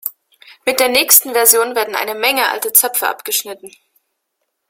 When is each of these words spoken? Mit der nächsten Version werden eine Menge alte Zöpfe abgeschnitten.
Mit 0.65 0.79
der 0.79 0.89
nächsten 0.89 1.33
Version 1.33 1.75
werden 1.75 1.95
eine 1.95 2.15
Menge 2.15 2.49
alte 2.49 2.73
Zöpfe 2.73 3.07
abgeschnitten. 3.07 3.69